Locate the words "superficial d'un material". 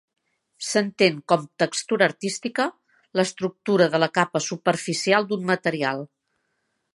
4.47-6.03